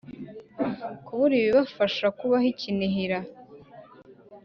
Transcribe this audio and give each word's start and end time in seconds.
kubura 1.05 1.33
ibibafasha 1.39 2.05
kubaho 2.17 2.45
i 2.53 2.55
Kinihira 2.59 3.19